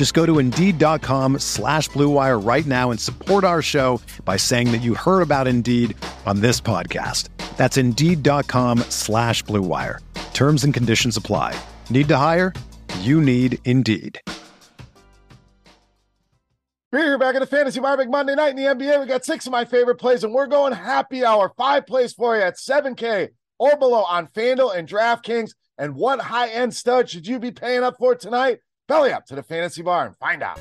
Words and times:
Just 0.00 0.14
go 0.14 0.24
to 0.24 0.38
Indeed.com 0.38 1.40
slash 1.40 1.90
BlueWire 1.90 2.42
right 2.42 2.64
now 2.64 2.90
and 2.90 2.98
support 2.98 3.44
our 3.44 3.60
show 3.60 4.00
by 4.24 4.38
saying 4.38 4.72
that 4.72 4.78
you 4.78 4.94
heard 4.94 5.20
about 5.20 5.46
Indeed 5.46 5.94
on 6.24 6.40
this 6.40 6.58
podcast. 6.58 7.28
That's 7.58 7.76
Indeed.com 7.76 8.78
slash 8.88 9.44
BlueWire. 9.44 9.98
Terms 10.32 10.64
and 10.64 10.72
conditions 10.72 11.18
apply. 11.18 11.54
Need 11.90 12.08
to 12.08 12.16
hire? 12.16 12.54
You 13.00 13.20
need 13.20 13.58
Indeed. 13.66 14.18
We're 16.92 17.00
here 17.00 17.18
back 17.18 17.34
at 17.34 17.40
the 17.40 17.46
Fantasy 17.46 17.80
Barbecue 17.80 18.10
Monday 18.10 18.36
night 18.36 18.56
in 18.56 18.56
the 18.56 18.74
NBA. 18.74 19.00
We 19.00 19.04
got 19.04 19.26
six 19.26 19.44
of 19.44 19.52
my 19.52 19.66
favorite 19.66 19.96
plays, 19.96 20.24
and 20.24 20.32
we're 20.32 20.46
going 20.46 20.72
happy 20.72 21.26
hour. 21.26 21.52
Five 21.58 21.86
plays 21.86 22.14
for 22.14 22.38
you 22.38 22.42
at 22.42 22.56
7K 22.56 23.28
or 23.58 23.76
below 23.76 24.04
on 24.04 24.28
FanDuel 24.28 24.74
and 24.74 24.88
DraftKings. 24.88 25.50
And 25.76 25.94
what 25.94 26.20
high 26.20 26.48
end 26.48 26.72
stud 26.72 27.10
should 27.10 27.26
you 27.26 27.38
be 27.38 27.50
paying 27.50 27.82
up 27.82 27.96
for 27.98 28.14
tonight? 28.14 28.60
Belly 28.90 29.12
up 29.12 29.24
to 29.26 29.36
the 29.36 29.42
Fantasy 29.44 29.82
Bar 29.82 30.06
and 30.06 30.16
find 30.16 30.42
out. 30.42 30.58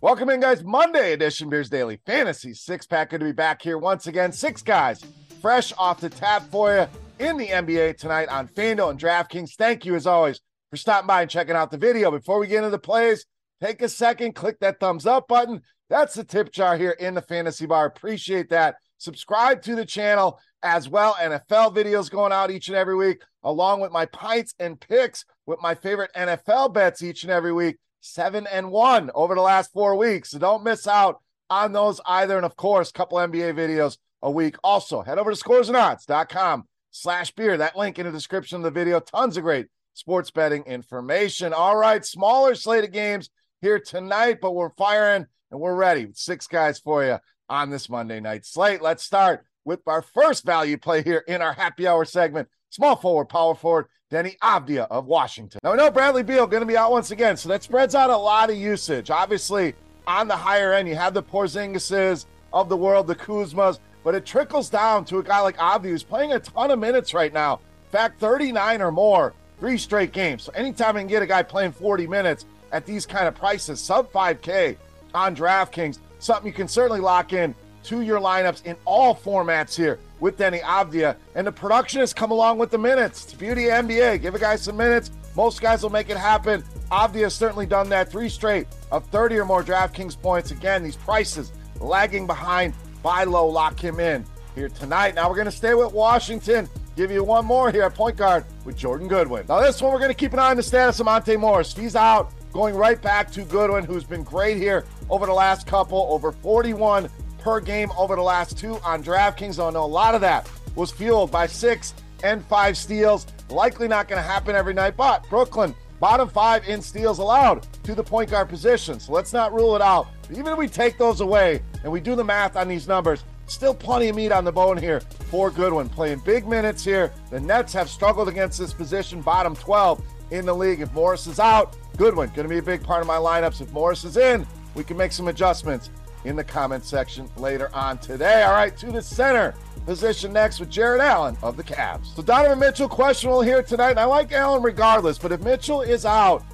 Welcome 0.00 0.30
in, 0.30 0.40
guys. 0.40 0.64
Monday 0.64 1.12
edition 1.12 1.50
Beers 1.50 1.68
Daily 1.68 2.00
Fantasy 2.06 2.54
Six 2.54 2.86
Pack. 2.86 3.10
Good 3.10 3.20
to 3.20 3.26
be 3.26 3.32
back 3.32 3.60
here 3.60 3.76
once 3.76 4.06
again. 4.06 4.32
Six 4.32 4.62
guys 4.62 5.04
fresh 5.42 5.70
off 5.76 6.00
the 6.00 6.08
tap 6.08 6.44
for 6.50 6.74
you 6.74 7.26
in 7.26 7.36
the 7.36 7.48
NBA 7.48 7.98
tonight 7.98 8.30
on 8.30 8.48
FanDuel 8.48 8.92
and 8.92 8.98
DraftKings. 8.98 9.50
Thank 9.54 9.84
you, 9.84 9.94
as 9.96 10.06
always, 10.06 10.40
for 10.70 10.78
stopping 10.78 11.06
by 11.06 11.20
and 11.20 11.30
checking 11.30 11.56
out 11.56 11.70
the 11.70 11.76
video. 11.76 12.10
Before 12.10 12.38
we 12.38 12.46
get 12.46 12.64
into 12.64 12.70
the 12.70 12.78
plays, 12.78 13.26
take 13.62 13.82
a 13.82 13.90
second, 13.90 14.34
click 14.34 14.60
that 14.60 14.80
thumbs 14.80 15.04
up 15.04 15.28
button. 15.28 15.60
That's 15.90 16.14
the 16.14 16.24
tip 16.24 16.52
jar 16.52 16.78
here 16.78 16.92
in 16.92 17.12
the 17.12 17.20
Fantasy 17.20 17.66
Bar. 17.66 17.84
Appreciate 17.84 18.48
that. 18.48 18.76
Subscribe 18.96 19.60
to 19.62 19.74
the 19.74 19.84
channel 19.84 20.38
as 20.62 20.88
well. 20.88 21.14
NFL 21.14 21.74
videos 21.74 22.10
going 22.10 22.32
out 22.32 22.50
each 22.50 22.68
and 22.68 22.76
every 22.76 22.96
week, 22.96 23.22
along 23.42 23.80
with 23.80 23.92
my 23.92 24.06
pints 24.06 24.54
and 24.58 24.80
picks 24.80 25.24
with 25.46 25.60
my 25.60 25.74
favorite 25.74 26.10
NFL 26.16 26.72
bets 26.74 27.02
each 27.02 27.22
and 27.22 27.32
every 27.32 27.52
week 27.52 27.76
seven 28.00 28.46
and 28.46 28.70
one 28.70 29.10
over 29.14 29.34
the 29.34 29.40
last 29.40 29.72
four 29.72 29.96
weeks. 29.96 30.30
So 30.30 30.38
don't 30.38 30.64
miss 30.64 30.86
out 30.86 31.20
on 31.48 31.72
those 31.72 32.00
either. 32.06 32.36
And 32.36 32.46
of 32.46 32.56
course, 32.56 32.90
a 32.90 32.92
couple 32.92 33.18
NBA 33.18 33.54
videos 33.54 33.98
a 34.22 34.30
week. 34.30 34.56
Also, 34.64 35.02
head 35.02 35.18
over 35.18 35.32
to 35.32 35.36
scoresandodds.com 35.36 36.64
slash 36.90 37.30
beer. 37.32 37.56
That 37.56 37.76
link 37.76 37.98
in 37.98 38.06
the 38.06 38.12
description 38.12 38.56
of 38.56 38.62
the 38.62 38.70
video. 38.70 39.00
Tons 39.00 39.36
of 39.36 39.42
great 39.42 39.66
sports 39.94 40.30
betting 40.30 40.64
information. 40.64 41.52
All 41.52 41.76
right, 41.76 42.04
smaller 42.04 42.54
slate 42.54 42.84
of 42.84 42.92
games 42.92 43.30
here 43.60 43.78
tonight, 43.78 44.38
but 44.40 44.52
we're 44.52 44.70
firing 44.70 45.26
and 45.50 45.60
we're 45.60 45.74
ready. 45.74 46.08
Six 46.14 46.46
guys 46.46 46.78
for 46.78 47.04
you 47.04 47.18
on 47.48 47.70
this 47.70 47.88
Monday 47.88 48.20
night 48.20 48.46
slate. 48.46 48.80
Let's 48.80 49.04
start 49.04 49.44
with 49.64 49.80
our 49.86 50.02
first 50.02 50.44
value 50.44 50.76
play 50.76 51.02
here 51.02 51.24
in 51.28 51.42
our 51.42 51.52
happy 51.52 51.86
hour 51.86 52.04
segment. 52.04 52.48
Small 52.70 52.96
forward, 52.96 53.26
power 53.26 53.54
forward, 53.54 53.86
Deni 54.10 54.36
Avdija 54.38 54.86
of 54.90 55.06
Washington. 55.06 55.60
Now, 55.62 55.72
we 55.72 55.76
know 55.76 55.90
Bradley 55.90 56.22
Beal 56.22 56.46
going 56.46 56.62
to 56.62 56.66
be 56.66 56.76
out 56.76 56.90
once 56.90 57.10
again, 57.10 57.36
so 57.36 57.48
that 57.48 57.62
spreads 57.62 57.94
out 57.94 58.10
a 58.10 58.16
lot 58.16 58.50
of 58.50 58.56
usage. 58.56 59.10
Obviously, 59.10 59.74
on 60.06 60.28
the 60.28 60.36
higher 60.36 60.72
end, 60.72 60.88
you 60.88 60.96
have 60.96 61.14
the 61.14 61.22
Porzingises 61.22 62.26
of 62.52 62.68
the 62.68 62.76
world, 62.76 63.06
the 63.06 63.14
Kuzmas, 63.14 63.78
but 64.02 64.14
it 64.14 64.24
trickles 64.24 64.70
down 64.70 65.04
to 65.06 65.18
a 65.18 65.22
guy 65.22 65.40
like 65.40 65.56
Avdija 65.58 65.82
who's 65.90 66.02
playing 66.02 66.32
a 66.32 66.40
ton 66.40 66.70
of 66.70 66.78
minutes 66.78 67.14
right 67.14 67.32
now. 67.32 67.54
In 67.84 67.90
fact, 67.92 68.20
39 68.20 68.82
or 68.82 68.90
more, 68.90 69.34
three 69.58 69.78
straight 69.78 70.12
games. 70.12 70.44
So 70.44 70.52
anytime 70.52 70.96
I 70.96 71.00
can 71.00 71.08
get 71.08 71.22
a 71.22 71.26
guy 71.26 71.42
playing 71.42 71.72
40 71.72 72.06
minutes 72.06 72.46
at 72.72 72.86
these 72.86 73.04
kind 73.04 73.28
of 73.28 73.34
prices, 73.34 73.80
sub 73.80 74.10
5K 74.12 74.76
on 75.14 75.36
DraftKings, 75.36 75.98
something 76.18 76.46
you 76.46 76.52
can 76.52 76.68
certainly 76.68 77.00
lock 77.00 77.32
in 77.32 77.54
to 77.84 78.00
your 78.00 78.20
lineups 78.20 78.64
in 78.64 78.76
all 78.84 79.14
formats 79.14 79.74
here 79.74 79.98
with 80.20 80.38
Deni 80.38 80.60
Avdija. 80.62 81.16
And 81.34 81.46
the 81.46 81.52
production 81.52 82.00
has 82.00 82.12
come 82.12 82.30
along 82.30 82.58
with 82.58 82.70
the 82.70 82.78
minutes. 82.78 83.24
It's 83.24 83.34
beauty 83.34 83.64
NBA. 83.64 84.22
Give 84.22 84.34
a 84.34 84.38
guy 84.38 84.56
some 84.56 84.76
minutes. 84.76 85.10
Most 85.36 85.60
guys 85.60 85.82
will 85.82 85.90
make 85.90 86.10
it 86.10 86.16
happen. 86.16 86.62
Avdija 86.90 87.22
has 87.22 87.34
certainly 87.34 87.66
done 87.66 87.88
that. 87.90 88.10
Three 88.10 88.28
straight 88.28 88.66
of 88.90 89.06
30 89.06 89.38
or 89.38 89.44
more 89.44 89.62
DraftKings 89.62 90.20
points. 90.20 90.50
Again, 90.50 90.82
these 90.82 90.96
prices 90.96 91.52
lagging 91.80 92.26
behind. 92.26 92.74
Buy 93.02 93.24
low, 93.24 93.46
lock 93.46 93.80
him 93.80 93.98
in 93.98 94.26
here 94.54 94.68
tonight. 94.68 95.14
Now 95.14 95.28
we're 95.28 95.36
going 95.36 95.46
to 95.46 95.52
stay 95.52 95.74
with 95.74 95.92
Washington. 95.92 96.68
Give 96.96 97.10
you 97.10 97.24
one 97.24 97.46
more 97.46 97.70
here 97.70 97.84
at 97.84 97.94
point 97.94 98.16
guard 98.16 98.44
with 98.64 98.76
Jordan 98.76 99.08
Goodwin. 99.08 99.46
Now, 99.48 99.60
this 99.60 99.80
one, 99.80 99.92
we're 99.92 100.00
going 100.00 100.10
to 100.10 100.14
keep 100.14 100.32
an 100.32 100.38
eye 100.38 100.50
on 100.50 100.56
the 100.56 100.62
status 100.62 101.00
of 101.00 101.06
Monte 101.06 101.36
Morris. 101.36 101.74
He's 101.74 101.96
out, 101.96 102.32
going 102.52 102.74
right 102.74 103.00
back 103.00 103.30
to 103.32 103.44
Goodwin, 103.44 103.84
who's 103.84 104.04
been 104.04 104.22
great 104.22 104.56
here 104.56 104.84
over 105.08 105.24
the 105.24 105.32
last 105.32 105.66
couple, 105.66 106.06
over 106.10 106.32
41 106.32 107.08
per 107.40 107.60
game 107.60 107.90
over 107.96 108.16
the 108.16 108.22
last 108.22 108.58
two 108.58 108.76
on 108.84 109.02
DraftKings. 109.02 109.64
I 109.64 109.70
know 109.70 109.84
a 109.84 109.86
lot 109.86 110.14
of 110.14 110.20
that 110.20 110.48
was 110.74 110.90
fueled 110.90 111.30
by 111.30 111.46
six 111.46 111.94
and 112.22 112.44
five 112.44 112.76
steals. 112.76 113.26
Likely 113.48 113.88
not 113.88 114.08
going 114.08 114.22
to 114.22 114.28
happen 114.28 114.54
every 114.54 114.74
night, 114.74 114.96
but 114.96 115.28
Brooklyn, 115.28 115.74
bottom 115.98 116.28
five 116.28 116.68
in 116.68 116.80
steals 116.82 117.18
allowed 117.18 117.66
to 117.84 117.94
the 117.94 118.04
point 118.04 118.30
guard 118.30 118.48
position. 118.48 119.00
So 119.00 119.12
let's 119.12 119.32
not 119.32 119.52
rule 119.52 119.74
it 119.74 119.82
out. 119.82 120.06
Even 120.30 120.48
if 120.48 120.58
we 120.58 120.68
take 120.68 120.98
those 120.98 121.20
away 121.20 121.62
and 121.82 121.90
we 121.90 122.00
do 122.00 122.14
the 122.14 122.24
math 122.24 122.56
on 122.56 122.68
these 122.68 122.86
numbers, 122.86 123.24
still 123.46 123.74
plenty 123.74 124.08
of 124.08 124.16
meat 124.16 124.30
on 124.30 124.44
the 124.44 124.52
bone 124.52 124.76
here 124.76 125.00
for 125.30 125.50
Goodwin. 125.50 125.88
Playing 125.88 126.20
big 126.20 126.46
minutes 126.46 126.84
here. 126.84 127.12
The 127.30 127.40
Nets 127.40 127.72
have 127.72 127.88
struggled 127.88 128.28
against 128.28 128.58
this 128.58 128.72
position, 128.72 129.22
bottom 129.22 129.56
12 129.56 130.02
in 130.30 130.46
the 130.46 130.54
league. 130.54 130.80
If 130.80 130.92
Morris 130.92 131.26
is 131.26 131.40
out, 131.40 131.76
Goodwin 131.96 132.28
going 132.28 132.44
to 132.44 132.48
be 132.48 132.58
a 132.58 132.62
big 132.62 132.82
part 132.82 133.00
of 133.00 133.08
my 133.08 133.16
lineups. 133.16 133.60
If 133.60 133.72
Morris 133.72 134.04
is 134.04 134.16
in, 134.16 134.46
we 134.74 134.84
can 134.84 134.96
make 134.96 135.12
some 135.12 135.28
adjustments 135.28 135.90
in 136.24 136.36
the 136.36 136.44
comment 136.44 136.84
section 136.84 137.28
later 137.36 137.70
on 137.74 137.98
today. 137.98 138.42
All 138.42 138.52
right, 138.52 138.76
to 138.76 138.92
the 138.92 139.02
center 139.02 139.54
position 139.86 140.32
next 140.32 140.60
with 140.60 140.70
Jarrett 140.70 141.00
Allen 141.00 141.36
of 141.42 141.56
the 141.56 141.64
Cavs. 141.64 142.14
So 142.14 142.22
Donovan 142.22 142.58
Mitchell 142.58 142.88
questionable 142.88 143.42
here 143.42 143.62
tonight. 143.62 143.90
And 143.90 144.00
I 144.00 144.04
like 144.04 144.32
Allen 144.32 144.62
regardless, 144.62 145.18
but 145.18 145.32
if 145.32 145.40
Mitchell 145.40 145.80
is 145.82 146.04
out, 146.04 146.44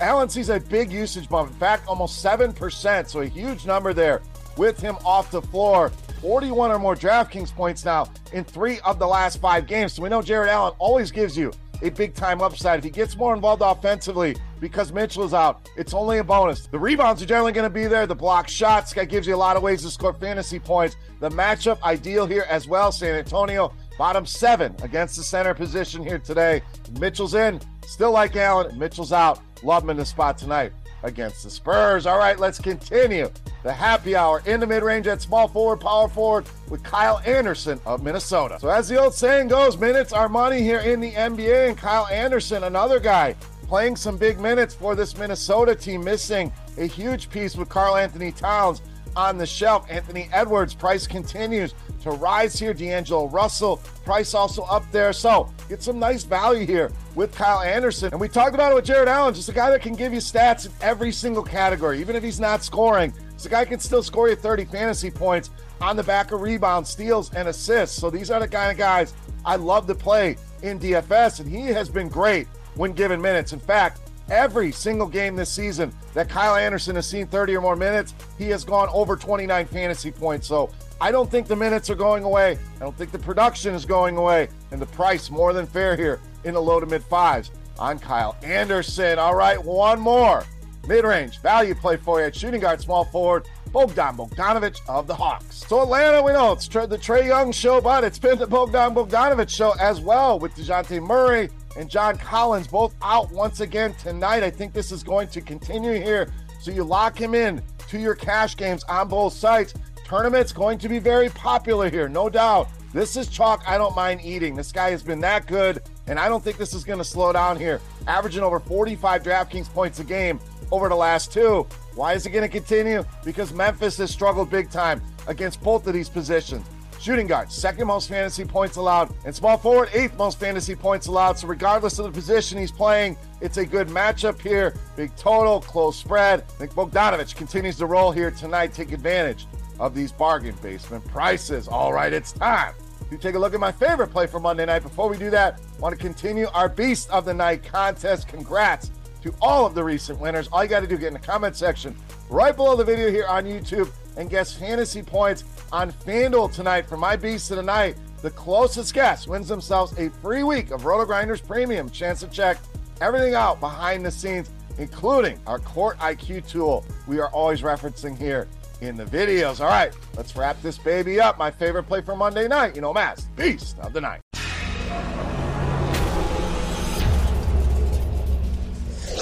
Allen 0.00 0.28
sees 0.28 0.50
a 0.50 0.60
big 0.60 0.92
usage 0.92 1.28
bump. 1.28 1.50
In 1.50 1.56
fact, 1.56 1.88
almost 1.88 2.24
7%. 2.24 3.08
So 3.08 3.20
a 3.20 3.26
huge 3.26 3.66
number 3.66 3.92
there 3.92 4.22
with 4.56 4.80
him 4.80 4.96
off 5.04 5.30
the 5.30 5.42
floor. 5.42 5.90
41 6.20 6.70
or 6.70 6.78
more 6.78 6.96
DraftKings 6.96 7.54
points 7.54 7.84
now 7.84 8.08
in 8.32 8.42
three 8.44 8.80
of 8.80 8.98
the 8.98 9.06
last 9.06 9.40
five 9.40 9.66
games. 9.66 9.92
So 9.92 10.02
we 10.02 10.08
know 10.08 10.22
Jarrett 10.22 10.50
Allen 10.50 10.72
always 10.78 11.10
gives 11.10 11.36
you 11.36 11.52
a 11.82 11.90
big 11.90 12.14
time 12.14 12.40
upside. 12.40 12.78
If 12.78 12.84
he 12.84 12.90
gets 12.90 13.16
more 13.16 13.34
involved 13.34 13.62
offensively 13.62 14.36
because 14.60 14.92
Mitchell 14.92 15.24
is 15.24 15.34
out, 15.34 15.68
it's 15.76 15.94
only 15.94 16.18
a 16.18 16.24
bonus. 16.24 16.66
The 16.66 16.78
rebounds 16.78 17.22
are 17.22 17.26
generally 17.26 17.52
going 17.52 17.68
to 17.68 17.74
be 17.74 17.86
there. 17.86 18.06
The 18.06 18.14
block 18.14 18.48
shots, 18.48 18.92
that 18.94 19.08
gives 19.08 19.26
you 19.26 19.34
a 19.34 19.36
lot 19.36 19.56
of 19.56 19.62
ways 19.62 19.82
to 19.82 19.90
score 19.90 20.12
fantasy 20.12 20.58
points. 20.58 20.96
The 21.20 21.28
matchup 21.30 21.82
ideal 21.82 22.26
here 22.26 22.46
as 22.48 22.66
well. 22.66 22.92
San 22.92 23.14
Antonio, 23.14 23.72
bottom 23.98 24.26
seven 24.26 24.74
against 24.82 25.16
the 25.16 25.22
center 25.22 25.54
position 25.54 26.02
here 26.02 26.18
today. 26.18 26.62
Mitchell's 26.98 27.34
in, 27.34 27.60
still 27.86 28.12
like 28.12 28.36
Allen. 28.36 28.78
Mitchell's 28.78 29.12
out. 29.12 29.40
Love 29.62 29.84
him 29.84 29.90
in 29.90 29.96
the 29.96 30.04
spot 30.04 30.38
tonight 30.38 30.72
against 31.06 31.44
the 31.44 31.50
Spurs. 31.50 32.04
All 32.04 32.18
right, 32.18 32.38
let's 32.38 32.58
continue 32.58 33.30
the 33.62 33.72
happy 33.72 34.14
hour 34.14 34.42
in 34.44 34.60
the 34.60 34.66
mid 34.66 34.82
range 34.82 35.06
at 35.06 35.22
small 35.22 35.48
forward, 35.48 35.80
power 35.80 36.08
forward 36.08 36.46
with 36.68 36.82
Kyle 36.82 37.22
Anderson 37.24 37.80
of 37.86 38.02
Minnesota. 38.02 38.58
So, 38.60 38.68
as 38.68 38.88
the 38.88 39.00
old 39.00 39.14
saying 39.14 39.48
goes, 39.48 39.78
minutes 39.78 40.12
are 40.12 40.28
money 40.28 40.60
here 40.60 40.80
in 40.80 41.00
the 41.00 41.12
NBA. 41.12 41.68
And 41.68 41.78
Kyle 41.78 42.06
Anderson, 42.08 42.64
another 42.64 43.00
guy 43.00 43.34
playing 43.66 43.96
some 43.96 44.16
big 44.16 44.38
minutes 44.38 44.74
for 44.74 44.94
this 44.94 45.16
Minnesota 45.16 45.74
team, 45.74 46.04
missing 46.04 46.52
a 46.76 46.86
huge 46.86 47.30
piece 47.30 47.56
with 47.56 47.68
Karl-Anthony 47.68 48.32
Towns 48.32 48.82
on 49.16 49.38
the 49.38 49.46
shelf. 49.46 49.86
Anthony 49.88 50.28
Edwards' 50.32 50.74
price 50.74 51.06
continues 51.06 51.74
to 52.06 52.12
rise 52.12 52.58
here. 52.58 52.74
D'Angelo 52.74 53.28
Russell, 53.28 53.78
price 54.04 54.34
also 54.34 54.62
up 54.62 54.90
there. 54.90 55.12
So 55.12 55.52
get 55.68 55.82
some 55.82 55.98
nice 55.98 56.24
value 56.24 56.66
here 56.66 56.90
with 57.14 57.34
Kyle 57.34 57.60
Anderson. 57.60 58.10
And 58.12 58.20
we 58.20 58.28
talked 58.28 58.54
about 58.54 58.72
it 58.72 58.74
with 58.74 58.84
Jarrett 58.84 59.08
Allen, 59.08 59.34
just 59.34 59.48
a 59.48 59.52
guy 59.52 59.70
that 59.70 59.82
can 59.82 59.94
give 59.94 60.12
you 60.12 60.20
stats 60.20 60.66
in 60.66 60.72
every 60.80 61.12
single 61.12 61.42
category, 61.42 62.00
even 62.00 62.16
if 62.16 62.22
he's 62.22 62.40
not 62.40 62.62
scoring. 62.64 63.12
This 63.34 63.46
guy 63.46 63.64
can 63.64 63.80
still 63.80 64.02
score 64.02 64.28
you 64.28 64.36
30 64.36 64.64
fantasy 64.64 65.10
points 65.10 65.50
on 65.80 65.96
the 65.96 66.02
back 66.02 66.32
of 66.32 66.40
rebounds, 66.40 66.88
steals, 66.88 67.32
and 67.34 67.48
assists. 67.48 68.00
So 68.00 68.10
these 68.10 68.30
are 68.30 68.40
the 68.40 68.48
kind 68.48 68.70
of 68.70 68.78
guys 68.78 69.12
I 69.44 69.56
love 69.56 69.86
to 69.88 69.94
play 69.94 70.36
in 70.62 70.78
DFS, 70.78 71.40
and 71.40 71.48
he 71.48 71.66
has 71.66 71.88
been 71.88 72.08
great 72.08 72.46
when 72.74 72.92
given 72.92 73.20
minutes. 73.20 73.52
In 73.52 73.60
fact, 73.60 74.00
every 74.30 74.72
single 74.72 75.06
game 75.06 75.36
this 75.36 75.52
season 75.52 75.92
that 76.14 76.28
Kyle 76.28 76.56
Anderson 76.56 76.96
has 76.96 77.06
seen 77.06 77.26
30 77.26 77.56
or 77.56 77.60
more 77.60 77.76
minutes, 77.76 78.14
he 78.38 78.48
has 78.50 78.64
gone 78.64 78.88
over 78.92 79.16
29 79.16 79.66
fantasy 79.66 80.10
points. 80.10 80.46
So 80.46 80.70
I 81.00 81.10
don't 81.10 81.30
think 81.30 81.46
the 81.46 81.56
minutes 81.56 81.90
are 81.90 81.94
going 81.94 82.24
away. 82.24 82.58
I 82.76 82.78
don't 82.78 82.96
think 82.96 83.12
the 83.12 83.18
production 83.18 83.74
is 83.74 83.84
going 83.84 84.16
away. 84.16 84.48
And 84.70 84.80
the 84.80 84.86
price 84.86 85.30
more 85.30 85.52
than 85.52 85.66
fair 85.66 85.96
here 85.96 86.20
in 86.44 86.54
the 86.54 86.62
low 86.62 86.80
to 86.80 86.86
mid 86.86 87.04
fives 87.04 87.50
on 87.78 87.98
Kyle 87.98 88.36
Anderson. 88.42 89.18
All 89.18 89.34
right, 89.34 89.62
one 89.62 90.00
more. 90.00 90.44
Mid 90.86 91.04
range 91.04 91.40
value 91.40 91.74
play 91.74 91.96
for 91.96 92.20
you 92.20 92.26
at 92.26 92.34
shooting 92.34 92.60
guard, 92.60 92.80
small 92.80 93.04
forward, 93.04 93.48
Bogdan 93.72 94.16
Bogdanovic 94.16 94.78
of 94.88 95.06
the 95.06 95.14
Hawks. 95.14 95.64
So 95.66 95.82
Atlanta, 95.82 96.22
we 96.22 96.32
know 96.32 96.52
it's 96.52 96.68
the 96.68 96.86
Trae 96.86 97.26
Young 97.26 97.52
show, 97.52 97.80
but 97.80 98.04
it's 98.04 98.18
been 98.18 98.38
the 98.38 98.46
Bogdan 98.46 98.94
Bogdanovic 98.94 99.50
show 99.50 99.74
as 99.80 100.00
well 100.00 100.38
with 100.38 100.54
Dejounte 100.54 101.02
Murray 101.02 101.50
and 101.76 101.90
John 101.90 102.16
Collins 102.16 102.68
both 102.68 102.94
out 103.02 103.30
once 103.32 103.60
again 103.60 103.94
tonight. 103.94 104.42
I 104.42 104.50
think 104.50 104.72
this 104.72 104.92
is 104.92 105.02
going 105.02 105.28
to 105.28 105.40
continue 105.40 105.92
here. 106.00 106.32
So 106.60 106.70
you 106.70 106.84
lock 106.84 107.20
him 107.20 107.34
in 107.34 107.62
to 107.88 107.98
your 107.98 108.14
cash 108.14 108.56
games 108.56 108.82
on 108.84 109.08
both 109.08 109.32
sites. 109.32 109.74
Tournament's 110.06 110.52
going 110.52 110.78
to 110.78 110.88
be 110.88 111.00
very 111.00 111.28
popular 111.30 111.90
here, 111.90 112.08
no 112.08 112.28
doubt. 112.28 112.68
This 112.92 113.16
is 113.16 113.26
chalk 113.26 113.64
I 113.66 113.76
don't 113.76 113.96
mind 113.96 114.20
eating. 114.22 114.54
This 114.54 114.70
guy 114.70 114.90
has 114.90 115.02
been 115.02 115.18
that 115.22 115.48
good, 115.48 115.82
and 116.06 116.16
I 116.16 116.28
don't 116.28 116.44
think 116.44 116.58
this 116.58 116.74
is 116.74 116.84
going 116.84 117.00
to 117.00 117.04
slow 117.04 117.32
down 117.32 117.58
here. 117.58 117.80
Averaging 118.06 118.44
over 118.44 118.60
45 118.60 119.24
DraftKings 119.24 119.68
points 119.68 119.98
a 119.98 120.04
game 120.04 120.38
over 120.70 120.88
the 120.88 120.94
last 120.94 121.32
two. 121.32 121.66
Why 121.96 122.12
is 122.12 122.24
it 122.24 122.30
going 122.30 122.44
to 122.44 122.48
continue? 122.48 123.04
Because 123.24 123.52
Memphis 123.52 123.96
has 123.96 124.12
struggled 124.12 124.48
big 124.48 124.70
time 124.70 125.02
against 125.26 125.60
both 125.60 125.88
of 125.88 125.92
these 125.92 126.08
positions. 126.08 126.64
Shooting 127.00 127.26
guard, 127.26 127.50
second 127.50 127.88
most 127.88 128.08
fantasy 128.08 128.44
points 128.44 128.76
allowed, 128.76 129.12
and 129.24 129.34
small 129.34 129.58
forward, 129.58 129.88
eighth 129.92 130.16
most 130.16 130.38
fantasy 130.38 130.76
points 130.76 131.08
allowed. 131.08 131.36
So, 131.36 131.48
regardless 131.48 131.98
of 131.98 132.04
the 132.04 132.12
position 132.12 132.58
he's 132.58 132.70
playing, 132.70 133.16
it's 133.40 133.56
a 133.56 133.66
good 133.66 133.88
matchup 133.88 134.40
here. 134.40 134.72
Big 134.94 135.14
total, 135.16 135.60
close 135.60 135.96
spread. 135.96 136.42
I 136.42 136.52
think 136.58 136.74
Bogdanovic 136.74 137.34
continues 137.34 137.76
to 137.78 137.86
roll 137.86 138.12
here 138.12 138.30
tonight. 138.30 138.72
Take 138.72 138.92
advantage 138.92 139.48
of 139.78 139.94
these 139.94 140.12
bargain 140.12 140.54
basement 140.62 141.04
prices. 141.06 141.68
All 141.68 141.92
right, 141.92 142.12
it's 142.12 142.32
time. 142.32 142.74
to 143.10 143.16
take 143.16 143.34
a 143.34 143.38
look 143.38 143.54
at 143.54 143.60
my 143.60 143.72
favorite 143.72 144.08
play 144.08 144.26
for 144.26 144.40
Monday 144.40 144.66
night. 144.66 144.82
Before 144.82 145.08
we 145.08 145.16
do 145.16 145.30
that, 145.30 145.60
I 145.76 145.80
want 145.80 145.94
to 145.94 146.00
continue 146.00 146.48
our 146.54 146.68
Beast 146.68 147.10
of 147.10 147.24
the 147.24 147.34
Night 147.34 147.62
contest. 147.62 148.28
Congrats 148.28 148.90
to 149.22 149.34
all 149.40 149.66
of 149.66 149.74
the 149.74 149.84
recent 149.84 150.18
winners. 150.18 150.48
All 150.48 150.62
you 150.62 150.70
got 150.70 150.80
to 150.80 150.86
do 150.86 150.96
get 150.96 151.08
in 151.08 151.14
the 151.14 151.20
comment 151.20 151.56
section 151.56 151.96
right 152.28 152.54
below 152.54 152.76
the 152.76 152.84
video 152.84 153.10
here 153.10 153.26
on 153.26 153.44
YouTube 153.44 153.90
and 154.16 154.30
guess 154.30 154.52
fantasy 154.52 155.02
points 155.02 155.44
on 155.72 155.92
FanDuel 155.92 156.52
tonight 156.52 156.88
for 156.88 156.96
my 156.96 157.16
beast 157.16 157.50
of 157.50 157.58
the 157.58 157.62
night. 157.62 157.96
The 158.22 158.30
closest 158.30 158.94
guess 158.94 159.28
wins 159.28 159.48
themselves 159.48 159.96
a 159.98 160.10
free 160.10 160.42
week 160.42 160.70
of 160.70 160.82
RotoGrinders 160.82 161.46
Premium. 161.46 161.90
Chance 161.90 162.20
to 162.20 162.28
check 162.28 162.58
everything 163.00 163.34
out 163.34 163.60
behind 163.60 164.04
the 164.04 164.10
scenes, 164.10 164.50
including 164.78 165.38
our 165.46 165.58
Court 165.58 165.98
IQ 165.98 166.48
tool 166.48 166.84
we 167.06 167.20
are 167.20 167.28
always 167.28 167.62
referencing 167.62 168.16
here 168.16 168.48
in 168.80 168.96
the 168.96 169.04
videos. 169.04 169.60
All 169.60 169.68
right, 169.68 169.92
let's 170.16 170.36
wrap 170.36 170.60
this 170.62 170.78
baby 170.78 171.20
up. 171.20 171.38
My 171.38 171.50
favorite 171.50 171.84
play 171.84 172.02
for 172.02 172.16
Monday 172.16 172.48
night, 172.48 172.74
you 172.74 172.80
know, 172.80 172.92
Mass, 172.92 173.22
Beast 173.36 173.78
of 173.80 173.92
the 173.92 174.00
Night. 174.00 174.20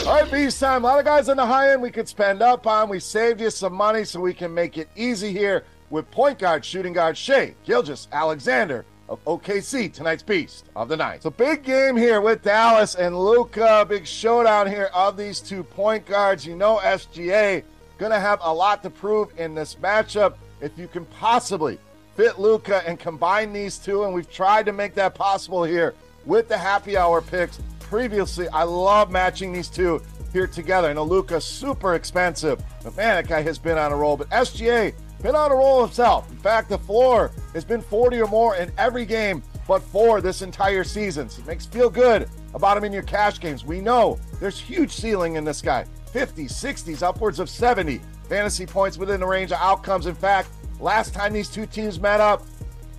All 0.07 0.21
right, 0.21 0.31
Beast 0.31 0.61
time. 0.61 0.85
A 0.85 0.87
lot 0.87 0.99
of 0.99 1.05
guys 1.07 1.29
on 1.31 1.39
the 1.39 1.47
high 1.47 1.73
end 1.73 1.81
we 1.81 1.91
could 1.91 2.09
spend 2.09 2.43
up 2.43 2.67
on. 2.67 2.91
We 2.91 3.01
saved 3.01 3.41
you 3.41 3.51
some 3.51 3.73
money 3.73 4.05
so 4.05 4.21
we 4.21 4.35
can 4.35 4.53
make 4.53 4.77
it 4.77 4.89
easy 4.97 5.33
here 5.33 5.65
with 5.89 6.11
point 6.11 6.39
guard, 6.39 6.65
shooting 6.65 6.93
guard 6.93 7.17
Shai 7.17 7.55
Gilgeous-Alexander 7.65 8.85
of 9.09 9.25
OKC, 9.25 9.93
tonight's 9.93 10.23
Beast 10.23 10.67
of 10.77 10.89
the 10.89 10.97
Night. 10.97 11.23
So 11.23 11.31
big 11.31 11.63
game 11.63 11.97
here 11.97 12.21
with 12.21 12.43
Dallas 12.43 12.95
and 12.95 13.19
Luka. 13.19 13.87
Big 13.89 14.07
showdown 14.07 14.67
here 14.67 14.91
of 14.95 15.17
these 15.17 15.41
two 15.41 15.63
point 15.63 16.05
guards. 16.07 16.47
You 16.47 16.57
know 16.57 16.81
SGA 16.83 17.63
gonna 17.99 18.21
have 18.21 18.41
a 18.43 18.53
lot 18.53 18.83
to 18.83 18.91
prove 18.91 19.29
in 19.39 19.55
this 19.55 19.77
matchup. 19.77 20.35
If 20.61 20.79
you 20.79 20.89
can 20.89 21.05
possibly 21.07 21.79
fit 22.17 22.39
Luka 22.39 22.87
and 22.87 22.99
combine 22.99 23.53
these 23.53 23.79
two, 23.79 24.05
and 24.05 24.15
we've 24.15 24.31
tried 24.31 24.67
to 24.67 24.73
make 24.73 24.95
that 24.95 25.15
possible 25.15 25.65
here 25.65 25.95
with 26.25 26.49
the 26.49 26.57
happy 26.57 26.97
hour 26.97 27.21
picks 27.21 27.61
previously. 27.81 28.49
I 28.49 28.63
love 28.63 29.11
matching 29.11 29.53
these 29.53 29.69
two 29.69 30.01
here 30.33 30.47
together. 30.47 30.89
I 30.89 30.93
know 30.93 31.05
Luka's 31.05 31.45
super 31.45 31.95
expensive, 31.95 32.63
but 32.83 32.97
man, 32.97 33.17
that 33.17 33.29
guy 33.29 33.43
has 33.43 33.59
been 33.59 33.79
on 33.79 33.93
a 33.93 33.97
roll. 33.97 34.17
But 34.17 34.31
SGA 34.31 34.95
been 35.23 35.37
on 35.37 35.51
a 35.51 35.55
roll 35.55 35.85
himself. 35.85 36.31
In 36.31 36.39
fact, 36.39 36.69
the 36.69 36.79
floor 36.79 37.31
has 37.53 37.65
been 37.65 37.81
40 37.81 38.21
or 38.21 38.27
more 38.27 38.57
in 38.57 38.73
every 38.79 39.05
game 39.05 39.43
but 39.67 39.83
four 39.83 40.21
this 40.21 40.43
entire 40.43 40.85
season. 40.85 41.29
So 41.29 41.41
it 41.41 41.47
makes 41.47 41.67
feel 41.67 41.91
good 41.91 42.29
about 42.53 42.77
him 42.77 42.85
in 42.85 42.93
your 42.93 43.03
cash 43.03 43.41
games. 43.41 43.65
We 43.65 43.81
know 43.81 44.19
there's 44.41 44.61
huge 44.61 44.93
ceiling 44.93 45.37
in 45.37 45.45
this 45.45 45.63
guy 45.63 45.87
50s, 46.15 46.53
60s, 46.53 47.03
upwards 47.03 47.41
of 47.41 47.51
70 47.51 48.01
fantasy 48.29 48.65
points 48.65 48.97
within 48.97 49.21
the 49.21 49.27
range 49.27 49.51
of 49.51 49.59
outcomes. 49.61 50.07
In 50.07 50.15
fact, 50.15 50.49
last 50.79 51.13
time 51.13 51.33
these 51.33 51.49
two 51.49 51.67
teams 51.67 51.99
met 51.99 52.21
up, 52.21 52.43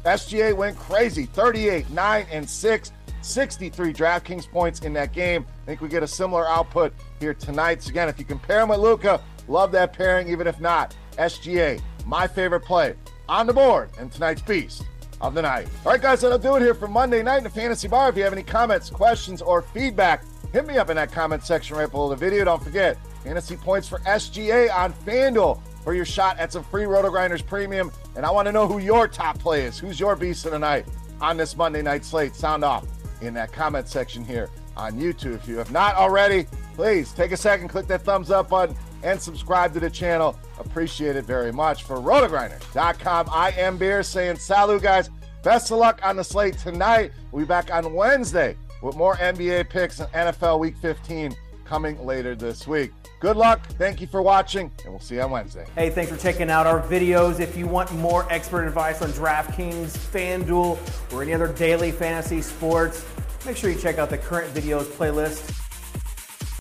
SGA 0.04 0.54
went 0.54 0.78
crazy 0.78 1.26
38, 1.26 1.90
9, 1.90 2.26
and 2.32 2.48
6. 2.48 2.92
63 3.22 3.92
DraftKings 3.92 4.48
points 4.48 4.82
in 4.82 4.94
that 4.94 5.12
game. 5.12 5.48
I 5.64 5.66
think 5.66 5.82
we 5.82 5.90
get 5.90 6.04
a 6.04 6.08
similar 6.08 6.48
output 6.48 6.94
here 7.20 7.34
tonight. 7.34 7.82
So 7.82 7.90
again, 7.90 8.08
if 8.08 8.20
you 8.20 8.26
compare 8.26 8.62
him 8.62 8.70
with 8.70 8.80
Luka, 8.80 9.20
love 9.48 9.72
that 9.72 9.94
pairing. 9.94 10.30
Even 10.30 10.46
if 10.46 10.60
not, 10.60 10.96
SGA, 11.14 11.82
my 12.06 12.28
favorite 12.28 12.60
play 12.60 12.94
on 13.28 13.48
the 13.48 13.54
board 13.54 13.90
and 13.98 14.12
tonight's 14.12 14.44
beast 14.44 14.86
of 15.22 15.34
the 15.34 15.42
night. 15.42 15.68
All 15.86 15.92
right, 15.94 16.02
guys, 16.02 16.22
that'll 16.22 16.38
do 16.38 16.56
it 16.56 16.62
here 16.62 16.76
for 16.76 16.88
Monday 16.88 17.24
night 17.24 17.40
in 17.40 17.44
the 17.46 17.50
Fantasy 17.50 17.88
Bar. 17.88 18.10
If 18.10 18.18
you 18.18 18.24
have 18.24 18.34
any 18.34 18.44
comments, 18.44 18.92
questions, 18.92 19.42
or 19.42 19.64
feedback, 19.64 20.24
hit 20.56 20.66
me 20.66 20.78
up 20.78 20.90
in 20.90 20.96
that 20.96 21.12
comment 21.12 21.44
section 21.44 21.76
right 21.76 21.92
below 21.92 22.08
the 22.08 22.16
video. 22.16 22.46
Don't 22.46 22.64
forget, 22.64 22.98
fantasy 23.26 23.58
points 23.58 23.90
for 23.90 24.00
SGA 24.00 24.74
on 24.74 24.94
FanDuel 24.94 25.60
for 25.84 25.94
your 25.94 26.06
shot 26.06 26.40
at 26.40 26.54
some 26.54 26.64
free 26.64 26.84
RotoGrinders 26.84 27.46
Premium. 27.46 27.92
And 28.16 28.26
I 28.26 28.32
want 28.32 28.46
to 28.46 28.54
know 28.54 28.66
who 28.66 28.78
your 28.78 29.10
top 29.10 29.38
play 29.38 29.64
is. 29.66 29.78
Who's 29.78 30.00
your 30.00 30.16
beast 30.16 30.46
of 30.46 30.54
the 30.54 30.60
night 30.60 30.86
on 31.20 31.36
this 31.36 31.58
Monday 31.58 31.82
night 31.82 32.06
slate? 32.06 32.36
Sound 32.36 32.64
off 32.64 32.86
in 33.20 33.34
that 33.34 33.52
comment 33.52 33.90
section 33.90 34.24
here 34.24 34.50
on 34.78 34.94
YouTube. 34.94 35.36
If 35.36 35.46
you 35.46 35.58
have 35.58 35.74
not 35.74 35.96
already, 35.96 36.48
please 36.76 37.12
take 37.12 37.34
a 37.34 37.38
second, 37.38 37.68
click 37.68 37.88
that 37.88 38.04
thumbs 38.04 38.32
up 38.32 38.48
button, 38.48 38.78
and 39.04 39.20
subscribe 39.20 39.74
to 39.74 39.82
the 39.82 39.90
channel. 39.90 40.40
Appreciate 40.58 41.18
it 41.18 41.26
very 41.26 41.52
much. 41.52 41.84
For 41.84 41.98
rotogrinders.com, 41.98 43.28
I 43.30 43.52
am 43.58 43.78
Beer 43.78 44.04
saying 44.04 44.38
salut, 44.38 44.82
guys. 44.82 45.10
Best 45.44 45.70
of 45.72 45.80
luck 45.80 46.00
on 46.02 46.16
the 46.16 46.24
slate 46.24 46.58
tonight. 46.58 47.12
We'll 47.34 47.44
be 47.44 47.48
back 47.48 47.74
on 47.74 47.94
Wednesday 47.94 48.56
with 48.86 48.96
more 48.96 49.16
NBA 49.16 49.68
picks 49.70 50.00
and 50.00 50.10
NFL 50.12 50.60
Week 50.60 50.78
15 50.78 51.36
coming 51.66 52.06
later 52.06 52.36
this 52.36 52.68
week. 52.68 52.92
Good 53.20 53.36
luck. 53.36 53.66
Thank 53.80 54.00
you 54.00 54.06
for 54.06 54.22
watching, 54.22 54.70
and 54.84 54.94
we'll 54.94 55.00
see 55.00 55.16
you 55.16 55.22
on 55.22 55.32
Wednesday. 55.32 55.66
Hey, 55.74 55.90
thanks 55.90 56.12
for 56.12 56.18
checking 56.18 56.52
out 56.52 56.68
our 56.68 56.82
videos. 56.82 57.40
If 57.40 57.58
you 57.58 57.66
want 57.66 57.92
more 57.94 58.32
expert 58.32 58.68
advice 58.68 59.02
on 59.02 59.10
DraftKings, 59.10 59.98
FanDuel, 59.98 60.78
or 61.12 61.24
any 61.24 61.34
other 61.34 61.52
daily 61.54 61.92
fantasy 61.92 62.44
sports, 62.44 63.04
make 63.44 63.58
sure 63.58 63.72
you 63.72 63.80
check 63.80 63.98
out 63.98 64.12
the 64.12 64.20
current 64.20 64.54
videos 64.54 64.84
playlist 64.84 65.65